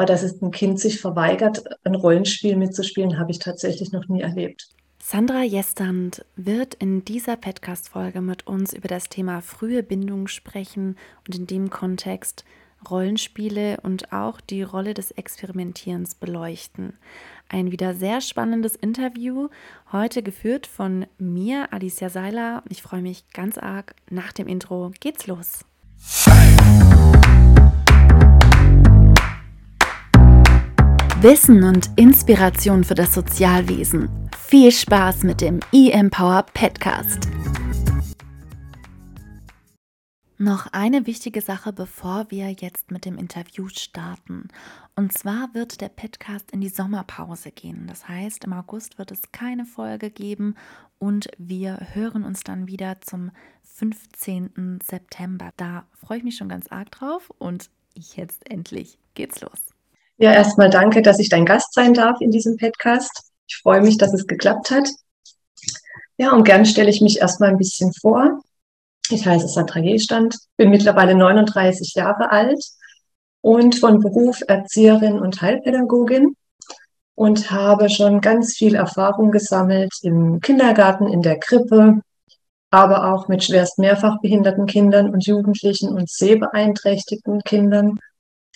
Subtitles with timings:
[0.00, 4.22] Aber dass es ein Kind sich verweigert, ein Rollenspiel mitzuspielen, habe ich tatsächlich noch nie
[4.22, 4.70] erlebt.
[4.98, 11.34] Sandra Jestand wird in dieser Podcast-Folge mit uns über das Thema frühe Bindung sprechen und
[11.34, 12.46] in dem Kontext
[12.88, 16.94] Rollenspiele und auch die Rolle des Experimentierens beleuchten.
[17.50, 19.48] Ein wieder sehr spannendes Interview,
[19.92, 22.62] heute geführt von mir, Alicia Seiler.
[22.70, 23.94] Ich freue mich ganz arg.
[24.08, 25.66] Nach dem Intro geht's los.
[31.22, 34.08] Wissen und Inspiration für das Sozialwesen.
[34.38, 37.28] Viel Spaß mit dem eMpower Podcast.
[40.38, 44.48] Noch eine wichtige Sache, bevor wir jetzt mit dem Interview starten.
[44.96, 47.84] Und zwar wird der Podcast in die Sommerpause gehen.
[47.86, 50.54] Das heißt, im August wird es keine Folge geben
[50.98, 53.30] und wir hören uns dann wieder zum
[53.64, 54.78] 15.
[54.82, 55.50] September.
[55.58, 59.74] Da freue ich mich schon ganz arg drauf und jetzt endlich geht's los.
[60.22, 63.30] Ja, erstmal danke, dass ich dein Gast sein darf in diesem Podcast.
[63.48, 64.86] Ich freue mich, dass es geklappt hat.
[66.18, 68.42] Ja, und gern stelle ich mich erstmal ein bisschen vor.
[69.08, 72.62] Ich heiße Sandra Gestand, bin mittlerweile 39 Jahre alt
[73.40, 76.36] und von Beruf Erzieherin und Heilpädagogin
[77.14, 82.02] und habe schon ganz viel Erfahrung gesammelt im Kindergarten, in der Krippe,
[82.70, 87.98] aber auch mit schwerst mehrfach behinderten Kindern und Jugendlichen und sehbeeinträchtigten Kindern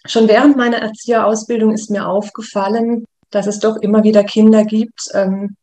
[0.06, 5.56] Schon während meiner Erzieherausbildung ist mir aufgefallen, dass es doch immer wieder Kinder gibt, ähm,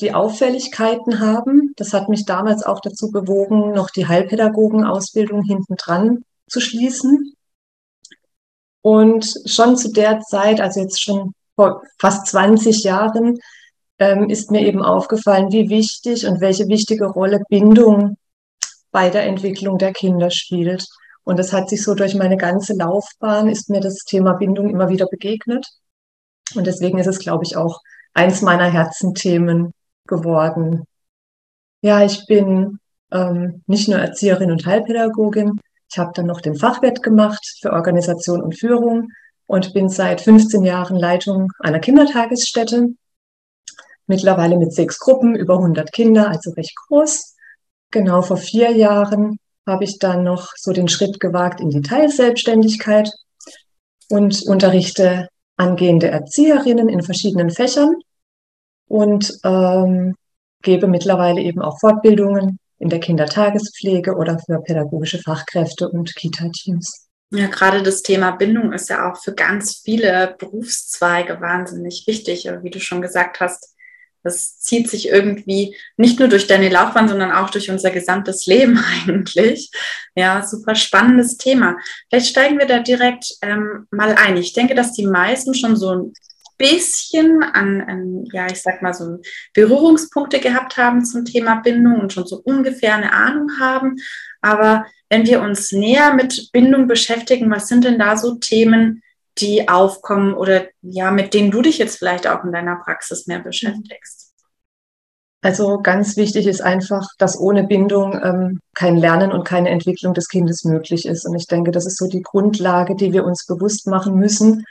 [0.00, 1.72] die Auffälligkeiten haben.
[1.76, 7.34] Das hat mich damals auch dazu bewogen, noch die Heilpädagogenausbildung hintendran zu schließen.
[8.82, 13.38] Und schon zu der Zeit, also jetzt schon vor fast 20 Jahren,
[13.98, 18.16] ähm, ist mir eben aufgefallen, wie wichtig und welche wichtige Rolle Bindung
[18.90, 20.86] bei der Entwicklung der Kinder spielt.
[21.30, 24.88] Und das hat sich so durch meine ganze Laufbahn, ist mir das Thema Bindung immer
[24.88, 25.64] wieder begegnet.
[26.56, 27.82] Und deswegen ist es, glaube ich, auch
[28.14, 29.72] eins meiner Herzenthemen
[30.08, 30.82] geworden.
[31.82, 32.80] Ja, ich bin
[33.12, 35.60] ähm, nicht nur Erzieherin und Heilpädagogin.
[35.88, 39.12] Ich habe dann noch den Fachwirt gemacht für Organisation und Führung
[39.46, 42.88] und bin seit 15 Jahren Leitung einer Kindertagesstätte.
[44.08, 47.36] Mittlerweile mit sechs Gruppen, über 100 Kinder, also recht groß.
[47.92, 53.10] Genau vor vier Jahren habe ich dann noch so den Schritt gewagt in die Teilselbstständigkeit
[54.08, 57.94] und unterrichte angehende Erzieherinnen in verschiedenen Fächern
[58.88, 60.16] und ähm,
[60.62, 67.08] gebe mittlerweile eben auch Fortbildungen in der Kindertagespflege oder für pädagogische Fachkräfte und Kita-Teams.
[67.32, 72.50] Ja, gerade das Thema Bindung ist ja auch für ganz viele Berufszweige wahnsinnig wichtig.
[72.62, 73.76] Wie du schon gesagt hast,
[74.22, 78.78] das zieht sich irgendwie nicht nur durch deine Laufbahn, sondern auch durch unser gesamtes Leben
[79.06, 79.70] eigentlich.
[80.14, 81.76] Ja, super spannendes Thema.
[82.08, 84.36] Vielleicht steigen wir da direkt ähm, mal ein.
[84.36, 86.12] Ich denke, dass die meisten schon so ein
[86.60, 89.18] bisschen an, an, ja, ich sag mal so
[89.54, 93.96] Berührungspunkte gehabt haben zum Thema Bindung und schon so ungefähr eine Ahnung haben.
[94.42, 99.02] Aber wenn wir uns näher mit Bindung beschäftigen, was sind denn da so Themen,
[99.40, 103.40] die aufkommen oder ja, mit denen du dich jetzt vielleicht auch in deiner Praxis mehr
[103.40, 104.30] beschäftigst?
[105.42, 110.28] Also ganz wichtig ist einfach, dass ohne Bindung ähm, kein Lernen und keine Entwicklung des
[110.28, 111.26] Kindes möglich ist.
[111.26, 114.64] Und ich denke, das ist so die Grundlage, die wir uns bewusst machen müssen.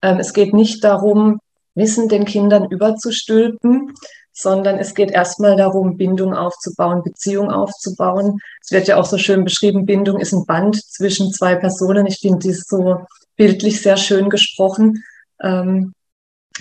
[0.00, 1.40] Ähm, es geht nicht darum,
[1.74, 3.94] Wissen den Kindern überzustülpen,
[4.32, 8.38] sondern es geht erstmal darum, Bindung aufzubauen, Beziehung aufzubauen.
[8.62, 12.06] Es wird ja auch so schön beschrieben, Bindung ist ein Band zwischen zwei Personen.
[12.06, 13.06] Ich finde dies so
[13.42, 15.02] bildlich sehr schön gesprochen.
[15.42, 15.94] Ähm,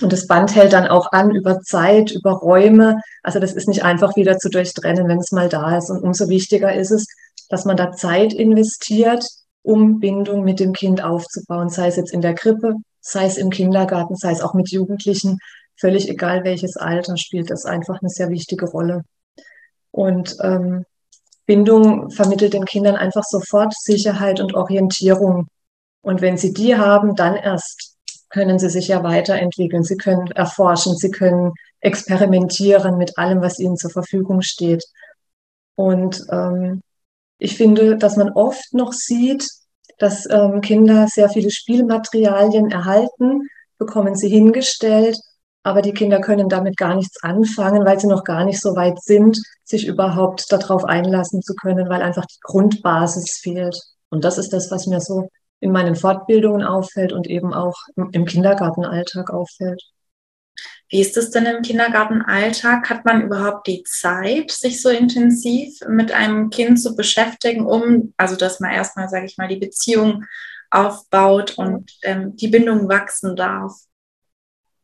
[0.02, 3.00] und das Band hält dann auch an über Zeit, über Räume.
[3.22, 5.92] Also das ist nicht einfach wieder zu durchtrennen, wenn es mal da ist.
[5.92, 7.06] Und umso wichtiger ist es,
[7.50, 9.24] dass man da Zeit investiert,
[9.62, 13.52] um Bindung mit dem Kind aufzubauen, sei es jetzt in der Krippe, sei es im
[13.52, 15.38] Kindergarten, sei es auch mit Jugendlichen.
[15.80, 19.04] Völlig egal welches Alter spielt das einfach eine sehr wichtige Rolle.
[19.92, 20.86] Und ähm,
[21.46, 25.48] Bindung vermittelt den Kindern einfach sofort Sicherheit und Orientierung.
[26.02, 27.96] Und wenn sie die haben, dann erst
[28.30, 29.84] können sie sich ja weiterentwickeln.
[29.84, 34.84] Sie können erforschen, sie können experimentieren mit allem, was ihnen zur Verfügung steht.
[35.76, 36.82] Und ähm,
[37.38, 39.48] ich finde, dass man oft noch sieht,
[39.98, 43.48] dass ähm, Kinder sehr viele Spielmaterialien erhalten,
[43.78, 45.18] bekommen sie hingestellt,
[45.64, 49.02] aber die Kinder können damit gar nichts anfangen, weil sie noch gar nicht so weit
[49.02, 53.80] sind, sich überhaupt darauf einlassen zu können, weil einfach die Grundbasis fehlt.
[54.10, 55.30] Und das ist das, was mir so
[55.62, 59.82] in meinen Fortbildungen auffällt und eben auch im Kindergartenalltag auffällt.
[60.90, 62.90] Wie ist es denn im Kindergartenalltag?
[62.90, 68.36] Hat man überhaupt die Zeit, sich so intensiv mit einem Kind zu beschäftigen, um, also
[68.36, 70.26] dass man erstmal, sage ich mal, die Beziehung
[70.70, 73.74] aufbaut und ähm, die Bindung wachsen darf?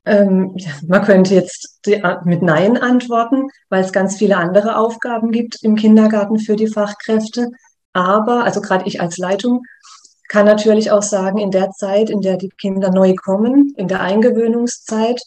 [0.06, 0.56] Ähm,
[0.88, 1.82] man könnte jetzt
[2.24, 7.50] mit Nein antworten, weil es ganz viele andere Aufgaben gibt im Kindergarten für die Fachkräfte.
[7.92, 9.64] Aber, also gerade ich als Leitung,
[10.28, 14.02] kann natürlich auch sagen, in der Zeit, in der die Kinder neu kommen, in der
[14.02, 15.22] Eingewöhnungszeit,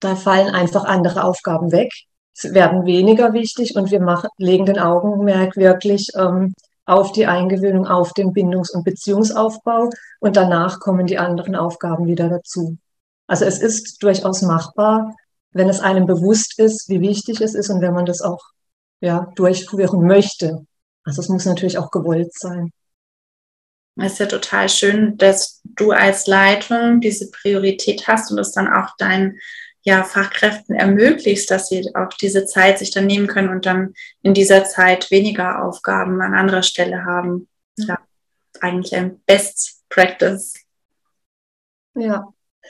[0.00, 1.90] da fallen einfach andere Aufgaben weg.
[2.36, 6.52] Es werden weniger wichtig und wir machen, legen den Augenmerk wirklich ähm,
[6.84, 9.90] auf die Eingewöhnung, auf den Bindungs- und Beziehungsaufbau
[10.20, 12.76] und danach kommen die anderen Aufgaben wieder dazu.
[13.26, 15.14] Also es ist durchaus machbar,
[15.52, 18.42] wenn es einem bewusst ist, wie wichtig es ist und wenn man das auch
[19.00, 20.66] ja, durchführen möchte.
[21.04, 22.72] Also es muss natürlich auch gewollt sein.
[23.96, 28.72] Es ist ja total schön, dass du als Leitung diese Priorität hast und es dann
[28.72, 29.38] auch deinen
[29.82, 34.34] ja, Fachkräften ermöglicht, dass sie auch diese Zeit sich dann nehmen können und dann in
[34.34, 37.48] dieser Zeit weniger Aufgaben an anderer Stelle haben.
[37.76, 37.98] Ja,
[38.60, 40.54] eigentlich ein Best Practice.
[41.94, 42.28] Ja,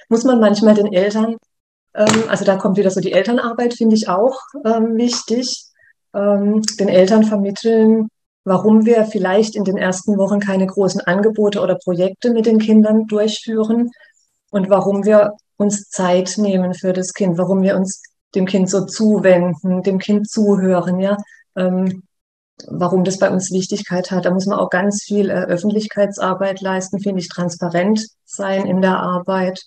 [0.09, 1.37] muss man manchmal den Eltern,
[1.95, 5.67] ähm, also da kommt wieder so die Elternarbeit, finde ich auch ähm, wichtig,
[6.15, 8.09] ähm, den Eltern vermitteln,
[8.45, 13.07] warum wir vielleicht in den ersten Wochen keine großen Angebote oder Projekte mit den Kindern
[13.07, 13.91] durchführen
[14.51, 18.03] und warum wir uns Zeit nehmen für das Kind, warum wir uns
[18.35, 21.17] dem Kind so zuwenden, dem Kind zuhören, ja,
[21.57, 22.03] ähm,
[22.69, 24.25] warum das bei uns Wichtigkeit hat.
[24.25, 28.99] Da muss man auch ganz viel äh, Öffentlichkeitsarbeit leisten, finde ich, transparent sein in der
[28.99, 29.63] Arbeit,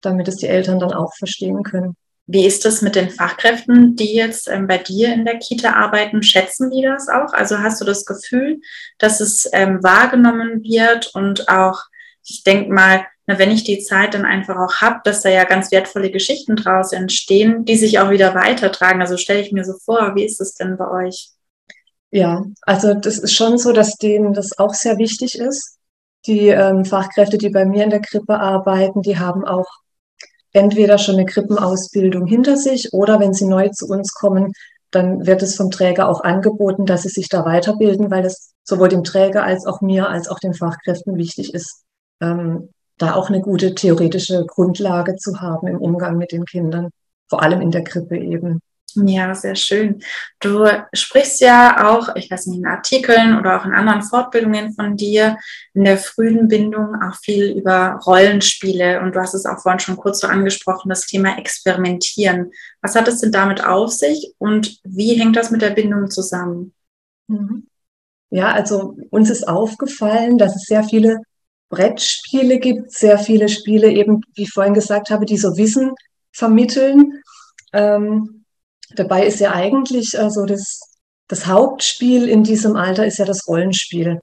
[0.00, 1.96] damit es die Eltern dann auch verstehen können.
[2.30, 6.22] Wie ist das mit den Fachkräften, die jetzt ähm, bei dir in der Kita arbeiten?
[6.22, 7.32] Schätzen die das auch?
[7.32, 8.60] Also hast du das Gefühl,
[8.98, 11.84] dass es ähm, wahrgenommen wird und auch,
[12.22, 15.44] ich denke mal, na, wenn ich die Zeit dann einfach auch habe, dass da ja
[15.44, 19.00] ganz wertvolle Geschichten draus entstehen, die sich auch wieder weitertragen.
[19.00, 21.30] Also stelle ich mir so vor, wie ist es denn bei euch?
[22.10, 25.78] Ja, also das ist schon so, dass denen das auch sehr wichtig ist.
[26.26, 29.66] Die ähm, Fachkräfte, die bei mir in der Krippe arbeiten, die haben auch
[30.52, 34.52] entweder schon eine Krippenausbildung hinter sich oder wenn sie neu zu uns kommen,
[34.90, 38.88] dann wird es vom Träger auch angeboten, dass sie sich da weiterbilden, weil es sowohl
[38.88, 41.84] dem Träger als auch mir als auch den Fachkräften wichtig ist,
[42.20, 46.90] ähm, da auch eine gute theoretische Grundlage zu haben im Umgang mit den Kindern,
[47.28, 48.60] vor allem in der Krippe eben.
[48.94, 50.02] Ja, sehr schön.
[50.40, 54.96] Du sprichst ja auch, ich weiß nicht, in Artikeln oder auch in anderen Fortbildungen von
[54.96, 55.36] dir
[55.74, 59.96] in der frühen Bindung auch viel über Rollenspiele und du hast es auch vorhin schon
[59.96, 62.50] kurz so angesprochen, das Thema Experimentieren.
[62.80, 66.72] Was hat es denn damit auf sich und wie hängt das mit der Bindung zusammen?
[67.28, 67.66] Mhm.
[68.30, 71.20] Ja, also uns ist aufgefallen, dass es sehr viele
[71.68, 75.92] Brettspiele gibt, sehr viele Spiele eben, wie ich vorhin gesagt habe, die so Wissen
[76.32, 77.22] vermitteln.
[77.72, 78.37] Ähm,
[78.94, 80.80] dabei ist ja eigentlich also das,
[81.28, 84.20] das Hauptspiel in diesem Alter ist ja das Rollenspiel.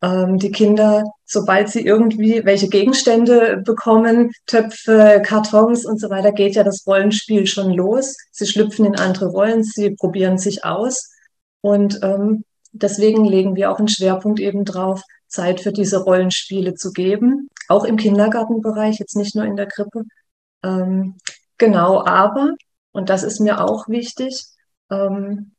[0.00, 6.54] Ähm, die Kinder, sobald sie irgendwie welche Gegenstände bekommen, Töpfe, Kartons und so weiter, geht
[6.54, 8.16] ja das Rollenspiel schon los.
[8.30, 11.10] Sie schlüpfen in andere Rollen, sie probieren sich aus.
[11.60, 16.92] Und ähm, deswegen legen wir auch einen Schwerpunkt eben drauf, Zeit für diese Rollenspiele zu
[16.92, 20.04] geben, auch im Kindergartenbereich, jetzt nicht nur in der Krippe.
[20.64, 21.16] Ähm,
[21.58, 22.54] genau, aber,
[22.92, 24.46] und das ist mir auch wichtig,
[24.90, 25.52] ähm,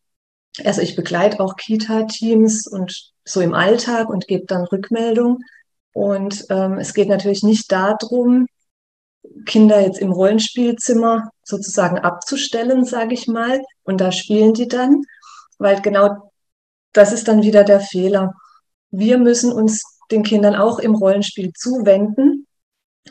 [0.63, 5.39] also ich begleite auch Kita-Teams und so im Alltag und gebe dann Rückmeldung.
[5.93, 8.47] Und ähm, es geht natürlich nicht darum,
[9.45, 13.61] Kinder jetzt im Rollenspielzimmer sozusagen abzustellen, sage ich mal.
[13.83, 15.03] Und da spielen die dann,
[15.59, 16.31] weil genau
[16.93, 18.33] das ist dann wieder der Fehler
[18.91, 22.47] wir müssen uns den Kindern auch im Rollenspiel zuwenden,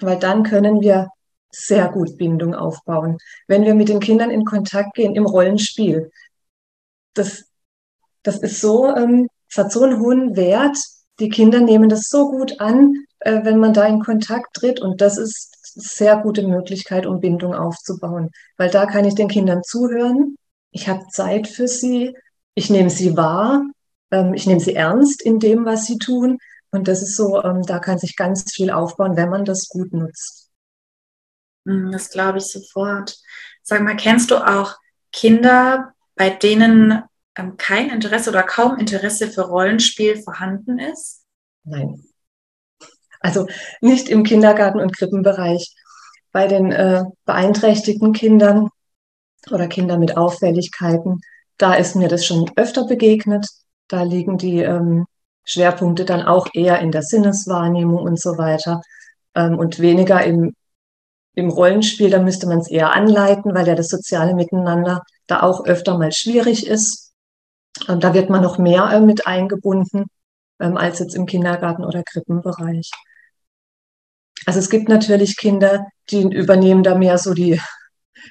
[0.01, 1.09] weil dann können wir
[1.51, 3.19] sehr gut Bindung aufbauen.
[3.47, 6.11] Wenn wir mit den Kindern in Kontakt gehen im Rollenspiel,
[7.15, 7.45] das,
[8.23, 10.79] das ist so, ähm, es hat so einen hohen Wert.
[11.21, 14.81] Die Kinder nehmen das so gut an, äh, wenn man da in Kontakt tritt.
[14.81, 18.31] Und das ist sehr gute Möglichkeit, um Bindung aufzubauen.
[18.57, 20.37] Weil da kann ich den Kindern zuhören.
[20.71, 22.15] Ich habe Zeit für sie.
[22.55, 23.65] Ich nehme sie wahr.
[24.11, 26.39] Ähm, ich nehme sie ernst in dem, was sie tun.
[26.71, 29.93] Und das ist so, ähm, da kann sich ganz viel aufbauen, wenn man das gut
[29.93, 30.48] nutzt.
[31.69, 33.19] Hm, das glaube ich sofort.
[33.63, 34.77] Sag mal, kennst du auch
[35.13, 37.03] Kinder, bei denen
[37.37, 41.25] ähm, kein Interesse oder kaum Interesse für Rollenspiel vorhanden ist?
[41.65, 42.03] Nein.
[43.21, 43.47] Also
[43.83, 45.75] nicht im Kindergarten- und Krippenbereich.
[46.33, 48.71] Bei den äh, beeinträchtigten Kindern
[49.51, 51.21] oder Kindern mit Auffälligkeiten,
[51.59, 53.47] da ist mir das schon öfter begegnet.
[53.89, 55.07] Da liegen die ähm,
[55.45, 58.81] Schwerpunkte dann auch eher in der Sinneswahrnehmung und so weiter
[59.35, 60.55] ähm, und weniger im,
[61.39, 62.11] im Rollenspiel.
[62.11, 66.13] Da müsste man es eher anleiten, weil ja das soziale Miteinander da auch öfter mal
[66.13, 67.13] schwierig ist.
[67.87, 70.07] Und da wird man noch mehr äh, mit eingebunden
[70.61, 72.91] ähm, als jetzt im Kindergarten- oder Krippenbereich.
[74.47, 77.61] Also es gibt natürlich Kinder, die übernehmen da mehr so die,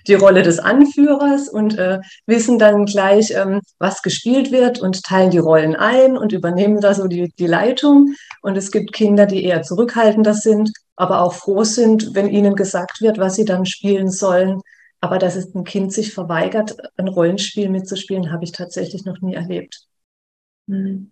[0.08, 5.32] die Rolle des Anführers und äh, wissen dann gleich, ähm, was gespielt wird und teilen
[5.32, 8.16] die Rollen ein und übernehmen da so die, die Leitung.
[8.42, 13.02] Und es gibt Kinder, die eher zurückhaltender sind, aber auch froh sind, wenn ihnen gesagt
[13.02, 14.62] wird, was sie dann spielen sollen.
[15.00, 19.36] Aber dass es ein Kind sich verweigert, ein Rollenspiel mitzuspielen, habe ich tatsächlich noch nie
[19.36, 19.86] erlebt.
[20.68, 21.12] Hm.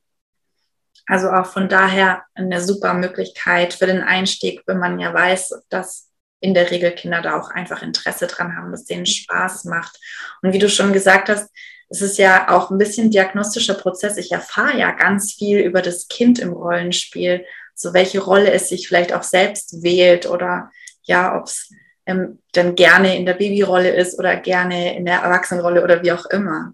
[1.08, 6.10] Also auch von daher eine super Möglichkeit für den Einstieg, wenn man ja weiß, dass
[6.46, 10.00] in der Regel Kinder da auch einfach Interesse dran haben, dass denen Spaß macht.
[10.44, 11.50] Und wie du schon gesagt hast,
[11.90, 14.18] es ist ja auch ein bisschen diagnostischer Prozess.
[14.18, 18.88] Ich erfahre ja ganz viel über das Kind im Rollenspiel, so welche Rolle es sich
[18.88, 20.70] vielleicht auch selbst wählt oder
[21.02, 21.72] ja, ob es
[22.06, 26.28] ähm, dann gerne in der Babyrolle ist oder gerne in der Erwachsenenrolle oder wie auch
[26.28, 26.74] immer.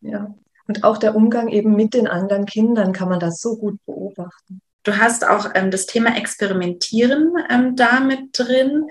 [0.00, 0.34] Ja,
[0.66, 4.62] und auch der Umgang eben mit den anderen Kindern kann man das so gut beobachten.
[4.84, 8.86] Du hast auch ähm, das Thema Experimentieren ähm, da mit drin.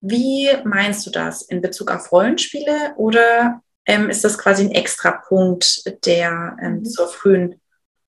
[0.00, 5.12] Wie meinst du das in Bezug auf Rollenspiele oder ähm, ist das quasi ein extra
[5.12, 6.84] Punkt, der ähm, mhm.
[6.84, 7.60] zur frühen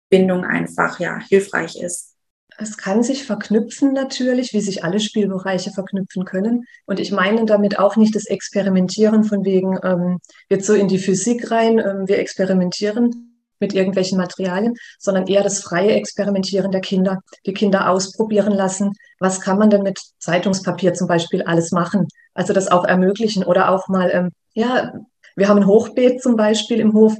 [0.10, 2.16] Bindung einfach ja hilfreich ist?
[2.58, 6.66] Es kann sich verknüpfen natürlich, wie sich alle Spielbereiche verknüpfen können.
[6.86, 10.20] Und ich meine damit auch nicht das Experimentieren von wegen ähm,
[10.50, 13.31] jetzt so in die Physik rein, ähm, wir experimentieren
[13.62, 18.92] mit irgendwelchen Materialien, sondern eher das freie Experimentieren der Kinder, die Kinder ausprobieren lassen.
[19.20, 22.08] Was kann man denn mit Zeitungspapier zum Beispiel alles machen?
[22.34, 24.94] Also das auch ermöglichen oder auch mal, ähm, ja,
[25.36, 27.16] wir haben ein Hochbeet zum Beispiel im Hof.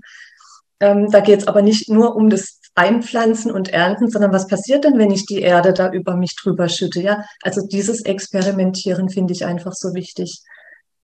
[0.80, 4.84] Ähm, da geht es aber nicht nur um das einpflanzen und ernten, sondern was passiert
[4.84, 7.02] denn, wenn ich die Erde da über mich drüber schütte?
[7.02, 10.42] Ja, also dieses Experimentieren finde ich einfach so wichtig.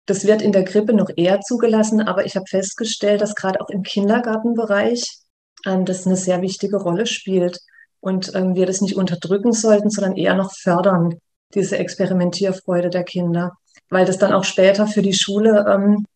[0.07, 3.71] Das wird in der Krippe noch eher zugelassen, aber ich habe festgestellt, dass gerade auch
[3.71, 5.19] im Kindergartenbereich
[5.66, 7.61] ähm, das eine sehr wichtige Rolle spielt
[8.00, 11.18] und ähm, wir das nicht unterdrücken sollten, sondern eher noch fördern,
[11.54, 13.56] diese Experimentierfreude der Kinder,
[13.88, 16.06] weil das dann auch später für die Schule, ähm,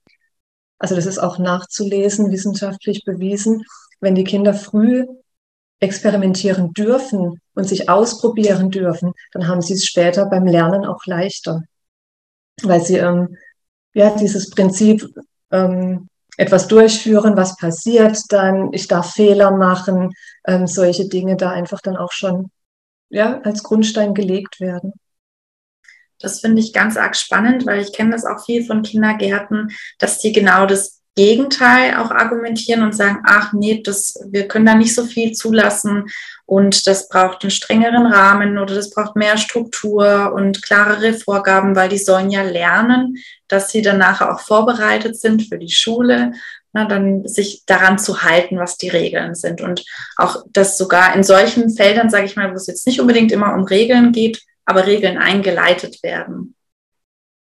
[0.78, 3.64] also das ist auch nachzulesen, wissenschaftlich bewiesen,
[4.00, 5.06] wenn die Kinder früh
[5.80, 11.62] experimentieren dürfen und sich ausprobieren dürfen, dann haben sie es später beim Lernen auch leichter,
[12.62, 13.36] weil sie ähm,
[13.94, 15.06] ja dieses Prinzip
[15.50, 16.08] ähm,
[16.38, 20.14] etwas durchführen, was passiert dann, ich darf Fehler machen,
[20.46, 22.50] ähm, solche Dinge da einfach dann auch schon
[23.10, 24.92] ja als Grundstein gelegt werden.
[26.20, 30.20] Das finde ich ganz arg spannend, weil ich kenne das auch viel von Kindergärten, dass
[30.20, 34.94] die genau das Gegenteil auch argumentieren und sagen, ach nee, das, wir können da nicht
[34.94, 36.04] so viel zulassen
[36.46, 41.88] und das braucht einen strengeren Rahmen oder das braucht mehr Struktur und klarere Vorgaben, weil
[41.88, 43.16] die sollen ja lernen,
[43.48, 46.34] dass sie dann nachher auch vorbereitet sind für die Schule,
[46.72, 49.60] na, dann sich daran zu halten, was die Regeln sind.
[49.60, 49.84] Und
[50.18, 53.54] auch das sogar in solchen Feldern, sage ich mal, wo es jetzt nicht unbedingt immer
[53.54, 56.54] um Regeln geht, aber Regeln eingeleitet werden.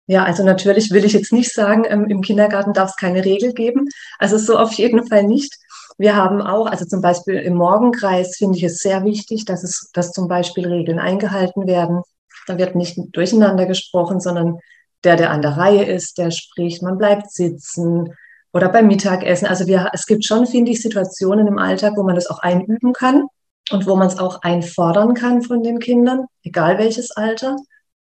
[0.07, 3.53] Ja, also natürlich will ich jetzt nicht sagen, ähm, im Kindergarten darf es keine Regel
[3.53, 3.89] geben.
[4.19, 5.57] Also so auf jeden Fall nicht.
[5.99, 9.91] Wir haben auch, also zum Beispiel im Morgenkreis finde ich es sehr wichtig, dass es,
[9.93, 12.03] dass zum Beispiel Regeln eingehalten werden.
[12.47, 14.61] Da wird nicht durcheinander gesprochen, sondern
[15.03, 18.15] der, der an der Reihe ist, der spricht, man bleibt sitzen
[18.53, 19.47] oder beim Mittagessen.
[19.47, 22.93] Also wir, es gibt schon, finde ich, Situationen im Alltag, wo man das auch einüben
[22.93, 23.27] kann
[23.71, 27.57] und wo man es auch einfordern kann von den Kindern, egal welches Alter.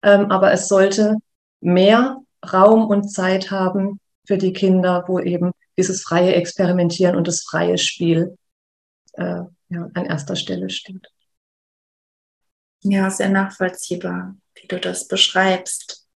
[0.03, 1.17] Ähm, aber es sollte
[1.65, 7.43] mehr Raum und Zeit haben für die Kinder, wo eben dieses freie Experimentieren und das
[7.43, 8.37] freie Spiel
[9.13, 11.07] äh, ja, an erster Stelle steht.
[12.81, 16.07] Ja, sehr nachvollziehbar, wie du das beschreibst.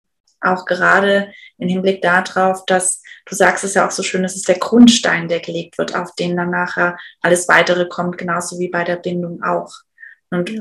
[0.41, 4.49] Auch gerade im Hinblick darauf, dass du sagst es ja auch so schön, es ist
[4.49, 8.85] der Grundstein, der gelegt wird, auf den dann nachher alles weitere kommt, genauso wie bei
[8.85, 9.73] der Bindung auch.
[10.31, 10.53] Und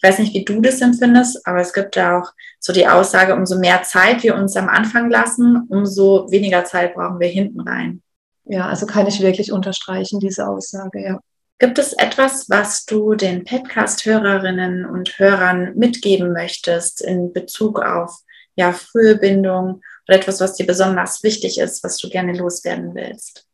[0.00, 3.34] ich weiß nicht, wie du das empfindest, aber es gibt ja auch so die Aussage,
[3.34, 8.00] umso mehr Zeit wir uns am Anfang lassen, umso weniger Zeit brauchen wir hinten rein.
[8.44, 11.20] Ja, also kann ich wirklich unterstreichen, diese Aussage, ja.
[11.58, 18.20] Gibt es etwas, was du den Podcast-Hörerinnen und Hörern mitgeben möchtest in Bezug auf
[18.56, 23.46] ja, frühe Bindung oder etwas, was dir besonders wichtig ist, was du gerne loswerden willst?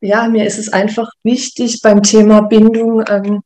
[0.00, 3.42] Ja, mir ist es einfach wichtig beim Thema Bindung, ähm,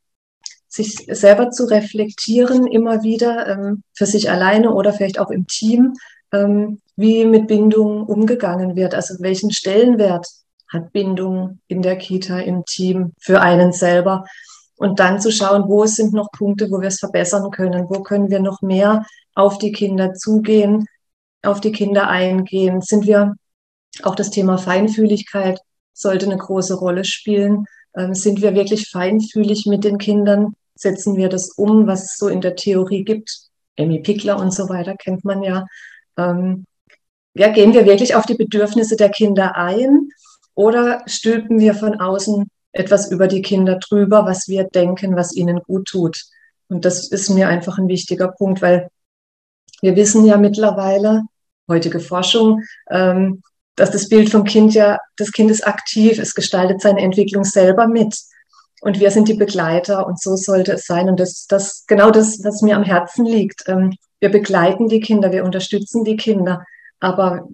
[0.73, 5.93] sich selber zu reflektieren, immer wieder ähm, für sich alleine oder vielleicht auch im Team,
[6.33, 8.95] ähm, wie mit Bindung umgegangen wird.
[8.95, 10.27] Also welchen Stellenwert
[10.67, 14.25] hat Bindung in der Kita, im Team für einen selber.
[14.75, 18.31] Und dann zu schauen, wo sind noch Punkte, wo wir es verbessern können, wo können
[18.31, 20.87] wir noch mehr auf die Kinder zugehen,
[21.43, 22.81] auf die Kinder eingehen.
[22.81, 23.35] Sind wir
[24.01, 25.59] auch das Thema Feinfühligkeit
[25.93, 27.65] sollte eine große Rolle spielen.
[27.95, 30.55] Ähm, sind wir wirklich feinfühlig mit den Kindern?
[30.75, 34.69] Setzen wir das um, was es so in der Theorie gibt, Emmy Pickler und so
[34.69, 35.65] weiter kennt man ja.
[36.17, 36.65] Ähm,
[37.33, 40.09] ja, gehen wir wirklich auf die Bedürfnisse der Kinder ein
[40.53, 45.59] oder stülpen wir von außen etwas über die Kinder drüber, was wir denken, was ihnen
[45.59, 46.25] gut tut?
[46.67, 48.89] Und das ist mir einfach ein wichtiger Punkt, weil
[49.81, 51.23] wir wissen ja mittlerweile,
[51.67, 53.41] heutige Forschung, ähm,
[53.75, 57.87] dass das Bild vom Kind ja, das Kind ist aktiv, es gestaltet seine Entwicklung selber
[57.87, 58.15] mit.
[58.83, 61.07] Und wir sind die Begleiter und so sollte es sein.
[61.07, 63.63] Und das, das genau das, was mir am Herzen liegt.
[63.67, 66.65] Ähm, wir begleiten die Kinder, wir unterstützen die Kinder,
[66.99, 67.47] aber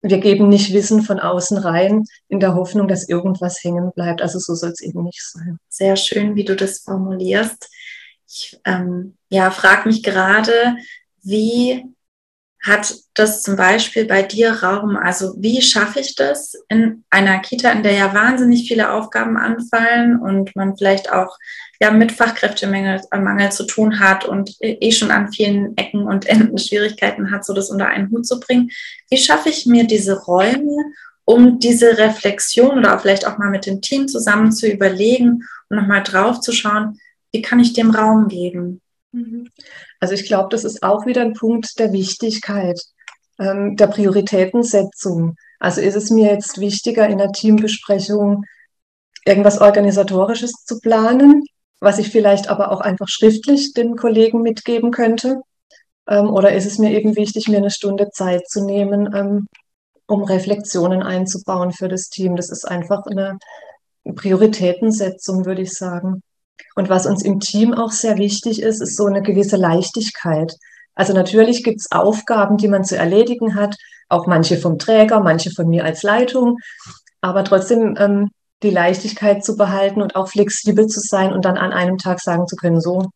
[0.00, 4.22] wir geben nicht Wissen von außen rein in der Hoffnung, dass irgendwas hängen bleibt.
[4.22, 5.58] Also so soll es eben nicht sein.
[5.68, 7.68] Sehr schön, wie du das formulierst.
[8.26, 10.76] Ich ähm, ja, frage mich gerade,
[11.22, 11.84] wie
[12.68, 14.96] hat das zum Beispiel bei dir Raum?
[14.96, 20.20] Also wie schaffe ich das in einer Kita, in der ja wahnsinnig viele Aufgaben anfallen
[20.20, 21.36] und man vielleicht auch
[21.80, 26.26] ja mit Fachkräftemangel äh, Mangel zu tun hat und eh schon an vielen Ecken und
[26.26, 28.70] Enden Schwierigkeiten hat, so das unter einen Hut zu bringen.
[29.10, 30.92] Wie schaffe ich mir diese Räume,
[31.24, 36.02] um diese Reflexion oder vielleicht auch mal mit dem Team zusammen zu überlegen und nochmal
[36.02, 36.98] drauf zu schauen,
[37.32, 38.80] wie kann ich dem Raum geben?
[40.00, 42.80] Also ich glaube, das ist auch wieder ein Punkt der Wichtigkeit,
[43.38, 45.36] ähm, der Prioritätensetzung.
[45.58, 48.44] Also ist es mir jetzt wichtiger, in der Teambesprechung
[49.24, 51.44] irgendwas Organisatorisches zu planen,
[51.80, 55.42] was ich vielleicht aber auch einfach schriftlich den Kollegen mitgeben könnte?
[56.08, 59.46] Ähm, oder ist es mir eben wichtig, mir eine Stunde Zeit zu nehmen, ähm,
[60.06, 62.36] um Reflexionen einzubauen für das Team?
[62.36, 63.38] Das ist einfach eine
[64.14, 66.22] Prioritätensetzung, würde ich sagen.
[66.74, 70.54] Und was uns im Team auch sehr wichtig ist, ist so eine gewisse Leichtigkeit.
[70.94, 73.76] Also natürlich gibt es Aufgaben, die man zu erledigen hat,
[74.08, 76.56] auch manche vom Träger, manche von mir als Leitung,
[77.20, 78.30] aber trotzdem ähm,
[78.62, 82.46] die Leichtigkeit zu behalten und auch flexibel zu sein und dann an einem Tag sagen
[82.46, 83.10] zu können, so,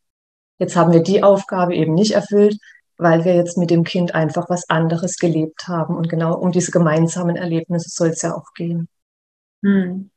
[0.59, 2.57] jetzt haben wir die Aufgabe eben nicht erfüllt,
[2.97, 5.97] weil wir jetzt mit dem Kind einfach was anderes gelebt haben.
[5.97, 8.89] Und genau um diese gemeinsamen Erlebnisse soll es ja auch gehen.
[9.65, 10.11] Hm.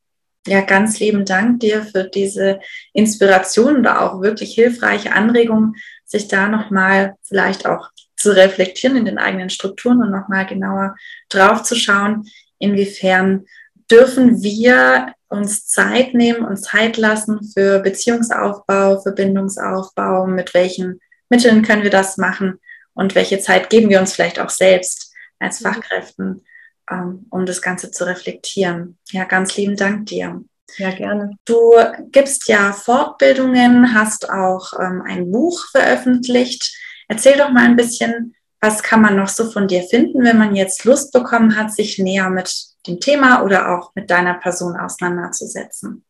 [0.48, 2.60] Ja, ganz lieben Dank dir für diese
[2.94, 5.74] Inspiration oder auch wirklich hilfreiche Anregung,
[6.06, 10.96] sich da nochmal vielleicht auch zu reflektieren in den eigenen Strukturen und nochmal genauer
[11.30, 12.28] drauf zu schauen,
[12.60, 13.46] inwiefern
[13.90, 21.64] dürfen wir uns Zeit nehmen und Zeit lassen für Beziehungsaufbau, für Bindungsaufbau, mit welchen Mitteln
[21.64, 22.60] können wir das machen
[22.94, 25.66] und welche Zeit geben wir uns vielleicht auch selbst als mhm.
[25.66, 26.46] Fachkräften
[26.90, 28.98] um das Ganze zu reflektieren.
[29.12, 30.44] Ja, ganz lieben Dank dir.
[30.78, 31.32] Ja, gerne.
[31.46, 31.74] Du
[32.12, 36.76] gibst ja Fortbildungen, hast auch ähm, ein Buch veröffentlicht.
[37.08, 40.56] Erzähl doch mal ein bisschen, was kann man noch so von dir finden, wenn man
[40.56, 42.54] jetzt Lust bekommen hat, sich näher mit
[42.88, 46.04] dem Thema oder auch mit deiner Person auseinanderzusetzen?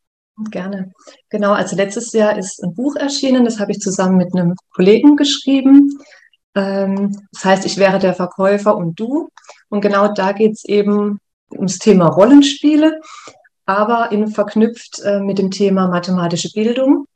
[0.50, 0.92] Gerne.
[1.30, 5.16] Genau, also letztes Jahr ist ein Buch erschienen, das habe ich zusammen mit einem Kollegen
[5.16, 5.98] geschrieben.
[6.56, 9.30] Ähm, das heißt, ich wäre der Verkäufer und du.
[9.70, 11.20] Und genau da geht es eben
[11.52, 13.02] ums Thema Rollenspiele,
[13.66, 17.08] aber in, verknüpft äh, mit dem Thema mathematische Bildung,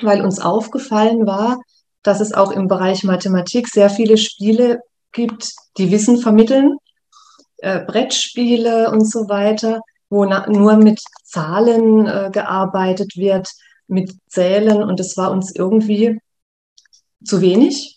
[0.00, 1.60] weil uns aufgefallen war,
[2.02, 4.80] dass es auch im Bereich Mathematik sehr viele Spiele
[5.12, 6.76] gibt, die Wissen vermitteln,
[7.58, 13.48] äh, Brettspiele und so weiter, wo nur mit Zahlen äh, gearbeitet wird,
[13.88, 16.20] mit Zählen und es war uns irgendwie
[17.24, 17.95] zu wenig,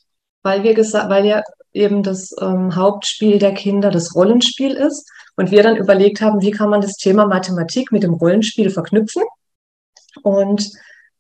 [0.49, 5.07] weil wir gesagt, weil ja eben das ähm, Hauptspiel der Kinder das Rollenspiel ist.
[5.35, 9.21] Und wir dann überlegt haben, wie kann man das Thema Mathematik mit dem Rollenspiel verknüpfen.
[10.23, 10.71] Und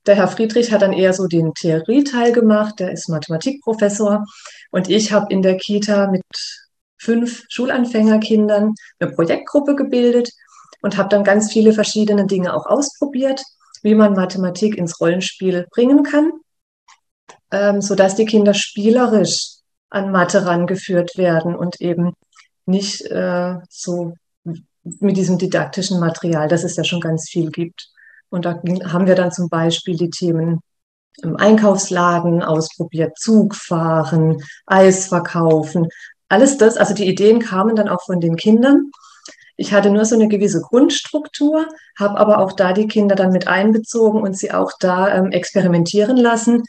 [0.07, 4.25] der Herr Friedrich hat dann eher so den Theorieteil gemacht, der ist Mathematikprofessor.
[4.71, 6.23] Und ich habe in der Kita mit
[6.97, 10.31] fünf Schulanfängerkindern eine Projektgruppe gebildet
[10.81, 13.43] und habe dann ganz viele verschiedene Dinge auch ausprobiert,
[13.83, 16.31] wie man Mathematik ins Rollenspiel bringen kann,
[17.51, 19.55] ähm, sodass die Kinder spielerisch
[19.89, 22.13] an Mathe rangeführt werden und eben
[22.65, 24.13] nicht äh, so
[24.83, 27.89] mit diesem didaktischen Material, das es ja schon ganz viel gibt.
[28.29, 30.61] Und da haben wir dann zum Beispiel die Themen
[31.21, 35.87] im Einkaufsladen ausprobiert, Zug fahren, Eis verkaufen,
[36.29, 36.77] alles das.
[36.77, 38.91] Also die Ideen kamen dann auch von den Kindern.
[39.57, 43.47] Ich hatte nur so eine gewisse Grundstruktur, habe aber auch da die Kinder dann mit
[43.47, 46.63] einbezogen und sie auch da ähm, experimentieren lassen,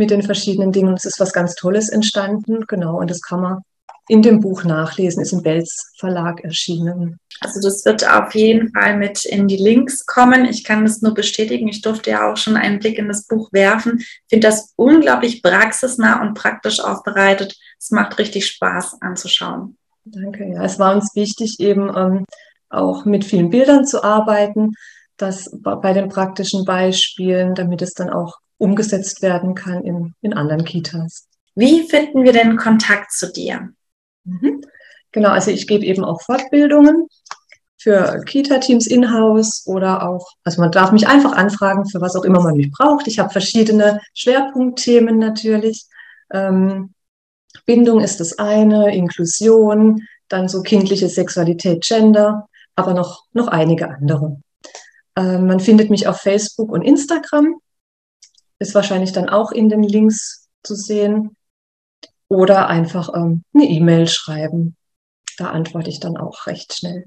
[0.00, 0.94] mit den verschiedenen Dingen.
[0.94, 3.58] Es ist was ganz Tolles entstanden, genau, und das kann man
[4.08, 7.20] in dem Buch nachlesen, ist im Belz Verlag erschienen.
[7.40, 10.46] Also das wird auf jeden Fall mit in die Links kommen.
[10.46, 11.68] Ich kann das nur bestätigen.
[11.68, 13.98] Ich durfte ja auch schon einen Blick in das Buch werfen.
[13.98, 17.54] Ich finde das unglaublich praxisnah und praktisch aufbereitet.
[17.78, 19.76] Es macht richtig Spaß anzuschauen.
[20.04, 20.48] Danke.
[20.48, 22.24] Ja, es war uns wichtig, eben ähm,
[22.70, 24.72] auch mit vielen Bildern zu arbeiten,
[25.18, 30.64] dass bei den praktischen Beispielen, damit es dann auch umgesetzt werden kann in, in anderen
[30.64, 31.26] Kitas.
[31.54, 33.70] Wie finden wir denn Kontakt zu dir?
[34.24, 34.62] Mhm.
[35.12, 37.08] Genau, also ich gebe eben auch Fortbildungen
[37.78, 42.42] für Kita-Teams in-house oder auch, also man darf mich einfach anfragen, für was auch immer
[42.42, 43.08] man mich braucht.
[43.08, 45.86] Ich habe verschiedene Schwerpunktthemen natürlich.
[46.30, 46.92] Ähm,
[47.64, 54.40] Bindung ist das eine, Inklusion, dann so kindliche Sexualität, Gender, aber noch, noch einige andere.
[55.16, 57.56] Ähm, man findet mich auf Facebook und Instagram.
[58.60, 61.36] Ist wahrscheinlich dann auch in den Links zu sehen.
[62.28, 64.76] Oder einfach ähm, eine E-Mail schreiben.
[65.36, 67.06] Da antworte ich dann auch recht schnell.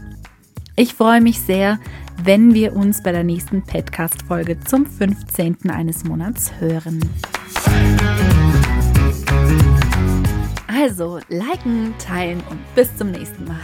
[0.76, 1.78] Ich freue mich sehr,
[2.24, 5.70] wenn wir uns bei der nächsten Podcast-Folge zum 15.
[5.70, 7.00] eines Monats hören.
[10.66, 13.60] Also, liken, teilen und bis zum nächsten Mal.